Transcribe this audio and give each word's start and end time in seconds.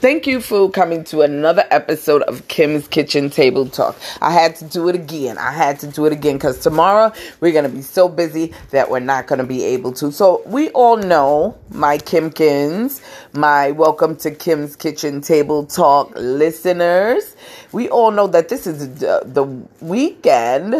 Thank 0.00 0.28
you 0.28 0.40
for 0.40 0.70
coming 0.70 1.02
to 1.04 1.22
another 1.22 1.64
episode 1.72 2.22
of 2.22 2.46
Kim's 2.46 2.86
Kitchen 2.86 3.30
Table 3.30 3.68
Talk. 3.68 3.96
I 4.22 4.30
had 4.32 4.54
to 4.56 4.64
do 4.64 4.88
it 4.88 4.94
again. 4.94 5.38
I 5.38 5.50
had 5.50 5.80
to 5.80 5.88
do 5.88 6.06
it 6.06 6.12
again 6.12 6.36
because 6.36 6.60
tomorrow 6.60 7.12
we're 7.40 7.50
going 7.50 7.68
to 7.68 7.76
be 7.76 7.82
so 7.82 8.08
busy 8.08 8.54
that 8.70 8.90
we're 8.90 9.00
not 9.00 9.26
going 9.26 9.40
to 9.40 9.44
be 9.44 9.64
able 9.64 9.92
to. 9.94 10.12
So, 10.12 10.40
we 10.46 10.70
all 10.70 10.96
know 10.96 11.58
my 11.70 11.98
Kimkins, 11.98 13.02
my 13.32 13.72
welcome 13.72 14.14
to 14.18 14.30
Kim's 14.30 14.76
Kitchen 14.76 15.20
Table 15.20 15.66
Talk 15.66 16.12
listeners. 16.14 17.34
We 17.72 17.88
all 17.88 18.12
know 18.12 18.28
that 18.28 18.48
this 18.48 18.68
is 18.68 19.00
the 19.00 19.66
weekend 19.80 20.76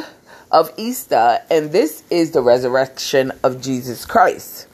of 0.53 0.73
Easter 0.77 1.41
and 1.51 1.73
this 1.73 2.05
is 2.09 2.31
the 2.31 2.41
resurrection 2.41 3.33
of 3.43 3.61
Jesus 3.61 4.07
Christ 4.07 4.69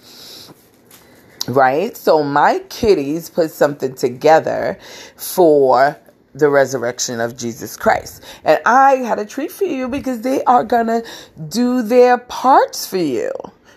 right? 1.48 1.96
So 1.96 2.22
my 2.22 2.61
kitties 2.68 3.30
put 3.30 3.50
something 3.50 3.94
together 3.94 4.79
for 5.16 5.98
the 6.34 6.48
resurrection 6.48 7.20
of 7.20 7.36
Jesus 7.36 7.76
Christ. 7.76 8.22
And 8.44 8.61
I 8.67 8.96
had 8.96 9.18
a 9.18 9.25
treat 9.25 9.53
for 9.53 9.64
you 9.64 9.89
because 9.89 10.22
they 10.22 10.43
are 10.44 10.64
going 10.64 10.89
to 10.89 11.04
do 11.48 11.82
their 11.82 12.18
parts 12.18 12.86
for 12.86 12.98
you. 12.98 13.30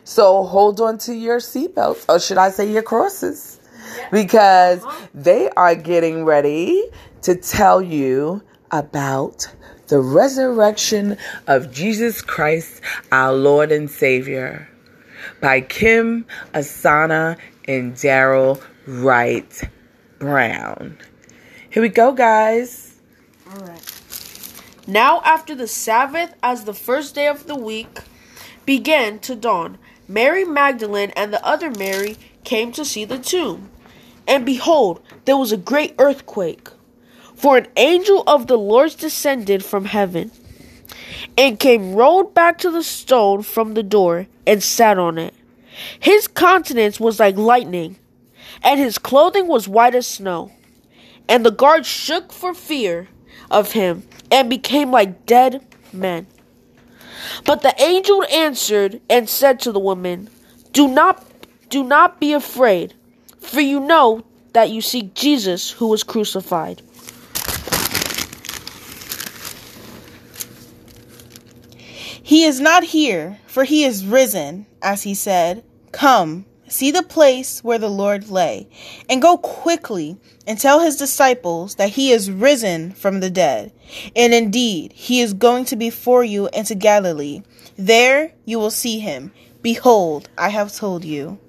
So 0.04 0.44
hold 0.44 0.82
on 0.82 0.98
to 1.00 1.14
your 1.14 1.38
seatbelts, 1.40 2.06
or 2.08 2.20
should 2.20 2.38
I 2.38 2.50
say 2.50 2.72
your 2.72 2.82
crosses? 2.82 3.60
Because 4.12 4.84
they 5.14 5.50
are 5.52 5.76
getting 5.76 6.24
ready 6.24 6.82
to 7.24 7.36
tell 7.36 7.82
you 7.82 8.42
about 8.72 9.54
the 9.88 10.00
resurrection 10.00 11.18
of 11.48 11.72
Jesus 11.72 12.22
Christ, 12.22 12.82
our 13.12 13.34
Lord 13.34 13.72
and 13.72 13.90
Savior, 13.90 14.68
by 15.42 15.62
Kim 15.62 16.26
Asana 16.54 17.38
and 17.68 17.94
Darryl 17.94 18.62
Wright 18.86 19.70
Brown. 20.20 20.98
Here 21.70 21.84
we 21.84 21.90
go, 21.90 22.12
guys. 22.14 22.96
All 23.52 23.66
right. 23.66 23.84
Now, 24.88 25.22
after 25.26 25.54
the 25.54 25.68
Sabbath, 25.68 26.34
as 26.42 26.64
the 26.64 26.74
first 26.74 27.14
day 27.14 27.28
of 27.28 27.46
the 27.46 27.56
week 27.56 28.00
began 28.66 29.20
to 29.20 29.36
dawn, 29.36 29.78
Mary 30.08 30.46
Magdalene 30.46 31.12
and 31.16 31.34
the 31.34 31.46
other 31.46 31.70
Mary 31.72 32.18
came 32.46 32.72
to 32.72 32.86
see 32.86 33.04
the 33.04 33.20
tomb. 33.20 33.70
And 34.26 34.46
behold, 34.46 35.02
there 35.26 35.38
was 35.38 35.52
a 35.52 35.58
great 35.58 35.94
earthquake. 36.00 36.70
For 37.36 37.58
an 37.58 37.68
angel 37.76 38.24
of 38.26 38.48
the 38.48 38.58
Lord 38.58 38.96
descended 38.98 39.64
from 39.64 39.86
heaven 39.86 40.32
and 41.38 41.60
came 41.60 41.94
rolled 41.94 42.34
back 42.34 42.58
to 42.60 42.72
the 42.72 42.84
stone 42.84 43.44
from 43.44 43.74
the 43.74 43.84
door 43.84 44.28
and 44.46 44.64
sat 44.64 44.98
on 44.98 45.18
it. 45.18 45.34
His 46.00 46.28
countenance 46.28 47.00
was 47.00 47.20
like 47.20 47.38
lightning, 47.38 47.98
and 48.64 48.80
his 48.80 48.98
clothing 48.98 49.48
was 49.48 49.68
white 49.68 49.96
as 49.96 50.08
snow. 50.08 50.52
And 51.30 51.46
the 51.46 51.52
guards 51.52 51.88
shook 51.88 52.32
for 52.32 52.54
fear 52.54 53.10
of 53.52 53.74
him 53.74 54.04
and 54.32 54.50
became 54.50 54.92
like 54.92 55.26
dead 55.26 55.66
men. 55.92 56.28
But 57.46 57.62
the 57.62 57.80
angel 57.82 58.24
answered 58.32 59.02
and 59.10 59.28
said 59.28 59.60
to 59.62 59.72
the 59.72 59.80
woman, 59.80 60.30
Do 60.72 60.88
not 60.88 61.24
do 61.70 61.84
not 61.84 62.20
be 62.20 62.32
afraid, 62.32 62.94
for 63.40 63.60
you 63.60 63.80
know 63.80 64.24
that 64.54 64.70
you 64.70 64.82
seek 64.82 65.14
Jesus 65.14 65.70
who 65.70 65.88
was 65.88 66.04
crucified. 66.04 66.82
He 72.22 72.44
is 72.44 72.60
not 72.60 72.84
here, 72.84 73.40
for 73.48 73.64
he 73.64 73.84
is 73.84 74.06
risen, 74.06 74.66
as 74.82 75.04
he 75.04 75.14
said. 75.14 75.64
Come, 75.92 76.46
see 76.68 76.92
the 76.92 77.04
place 77.04 77.64
where 77.64 77.78
the 77.78 77.90
Lord 77.90 78.30
lay, 78.30 78.68
and 79.10 79.22
go 79.22 79.38
quickly 79.38 80.18
and 80.46 80.60
tell 80.60 80.80
his 80.80 80.98
disciples 80.98 81.76
that 81.76 81.92
he 81.92 82.12
is 82.12 82.32
risen 82.32 82.92
from 82.92 83.20
the 83.20 83.30
dead. 83.30 83.72
And 84.16 84.34
indeed, 84.34 84.94
he 84.94 85.22
is 85.22 85.34
going 85.34 85.66
to 85.66 85.76
be 85.76 85.90
for 85.90 86.24
you 86.24 86.50
into 86.54 86.76
Galilee. 86.76 87.44
There 87.78 88.34
you 88.46 88.60
will 88.60 88.72
see 88.72 89.00
him. 89.00 89.32
Behold, 89.62 90.30
I 90.38 90.50
have 90.50 90.74
told 90.74 91.04
you. 91.04 91.40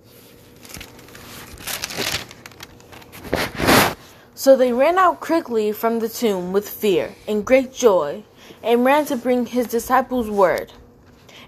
So 4.34 4.56
they 4.56 4.72
ran 4.72 4.98
out 4.98 5.20
quickly 5.20 5.72
from 5.72 5.98
the 5.98 6.08
tomb 6.08 6.52
with 6.52 6.68
fear 6.68 7.14
and 7.26 7.44
great 7.44 7.72
joy, 7.72 8.22
and 8.62 8.84
ran 8.84 9.04
to 9.06 9.16
bring 9.16 9.46
his 9.46 9.66
disciples 9.66 10.30
word. 10.30 10.72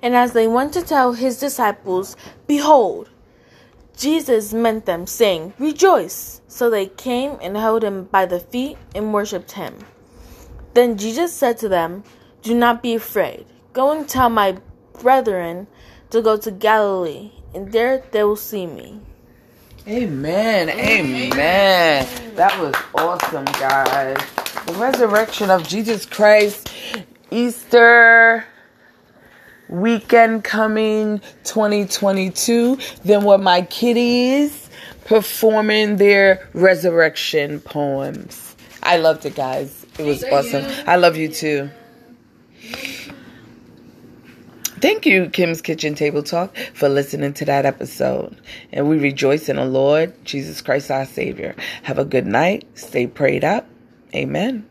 And 0.03 0.15
as 0.15 0.33
they 0.33 0.47
went 0.47 0.73
to 0.75 0.83
tell 0.83 1.13
his 1.13 1.39
disciples, 1.39 2.17
behold, 2.47 3.09
Jesus 3.97 4.55
met 4.55 4.87
them, 4.87 5.07
saying, 5.07 5.53
Rejoice! 5.59 6.41
So 6.49 6.71
they 6.71 6.87
came 6.87 7.37
and 7.43 7.57
held 7.57 7.85
him 7.85 8.05
by 8.05 8.25
the 8.25 8.41
feet 8.41 8.79
and 8.95 9.13
worshipped 9.13 9.53
him. 9.53 9.77
Then 10.73 10.97
Jesus 10.97 11.33
said 11.33 11.59
to 11.59 11.69
them, 11.69 12.05
Do 12.43 12.55
not 12.55 12.83
be 12.83 12.95
afraid. 12.95 13.45
Go 13.73 13.93
and 13.93 14.09
tell 14.09 14.31
my 14.31 14.57
brethren 15.01 15.67
to 16.11 16.23
go 16.23 16.37
to 16.39 16.51
Galilee, 16.51 17.33
and 17.55 17.73
there 17.73 18.03
they 18.11 18.25
will 18.25 18.37
see 18.37 18.67
me. 18.67 19.01
Amen. 19.87 20.69
Amen. 20.71 22.07
That 22.37 22.59
was 22.61 22.75
awesome, 22.95 23.45
guys. 23.45 24.17
The 24.67 24.73
resurrection 24.75 25.51
of 25.51 25.67
Jesus 25.67 26.07
Christ, 26.07 26.70
Easter 27.31 28.45
weekend 29.69 30.45
coming 30.45 31.21
2022. 31.45 32.79
Then 33.05 33.25
what 33.25 33.41
my 33.41 33.63
kitties 33.63 34.69
performing 35.05 35.97
their 35.97 36.49
resurrection 36.55 37.61
poems. 37.61 38.55
I 38.83 38.97
loved 38.97 39.27
it, 39.27 39.35
guys. 39.35 39.87
It 39.99 40.05
was 40.05 40.25
awesome. 40.25 40.65
I 40.87 40.97
love 40.97 41.17
you 41.17 41.29
too. 41.29 41.71
Thank 44.81 45.05
you, 45.05 45.29
Kim's 45.29 45.61
Kitchen 45.61 45.95
Table 45.95 46.23
Talk, 46.23 46.57
for 46.73 46.89
listening 46.89 47.35
to 47.35 47.45
that 47.45 47.67
episode. 47.67 48.35
And 48.73 48.89
we 48.89 48.99
rejoice 48.99 49.51
in 49.51 49.57
the 49.57 49.67
Lord, 49.67 50.15
Jesus 50.25 50.63
Christ, 50.63 50.91
our 50.91 51.05
Savior. 51.05 51.55
Have 51.83 51.99
a 51.99 52.05
good 52.05 52.27
night. 52.27 52.67
Stay 52.79 53.07
prayed 53.07 53.45
up. 53.45 53.69
Amen. 54.15 54.70